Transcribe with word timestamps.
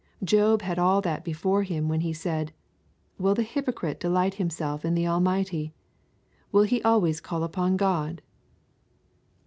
Job 0.23 0.63
had 0.63 0.79
all 0.79 0.99
that 0.99 1.23
before 1.23 1.61
him 1.61 1.87
when 1.87 2.01
he 2.01 2.11
said, 2.11 2.51
'Will 3.19 3.35
the 3.35 3.43
hypocrite 3.43 3.99
delight 3.99 4.33
himself 4.33 4.83
in 4.83 4.95
the 4.95 5.05
Almighty? 5.07 5.75
will 6.51 6.63
he 6.63 6.81
always 6.81 7.21
call 7.21 7.43
upon 7.43 7.77
God?' 7.77 8.23